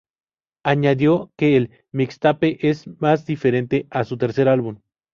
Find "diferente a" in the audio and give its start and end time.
3.27-4.03